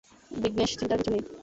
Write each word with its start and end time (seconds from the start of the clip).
বিঘ্নেশ, 0.31 0.71
চিন্তার 0.71 0.97
কিছু 0.99 1.11
নেই। 1.13 1.23